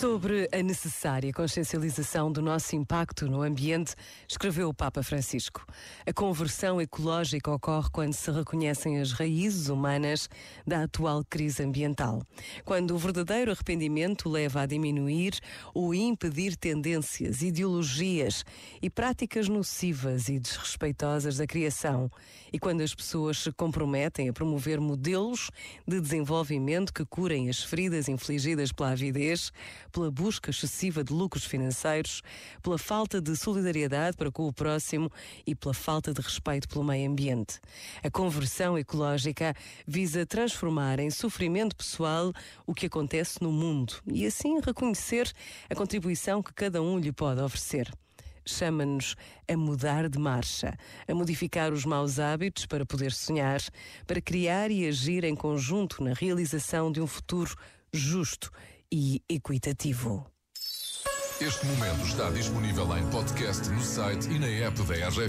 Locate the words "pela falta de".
32.62-33.36, 35.54-36.20